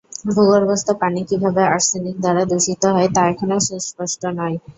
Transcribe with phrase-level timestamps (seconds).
[0.27, 4.55] ভূগর্ভস্থ পানি কিভাবে আর্সেনিক দ্বারা দুষিত হয় তা এখনও সুস্পষ্ট নয়।